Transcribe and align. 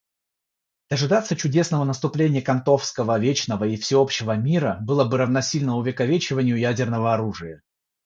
Дожидаться 0.89 1.35
чудесного 1.35 1.83
наступления 1.83 2.41
кантовского 2.41 3.19
вечного 3.19 3.65
и 3.65 3.77
всеобщего 3.77 4.35
мира 4.35 4.79
было 4.81 5.03
бы 5.05 5.15
равносильно 5.17 5.77
увековечению 5.77 6.57
ядерного 6.57 7.13
оружия. 7.13 7.61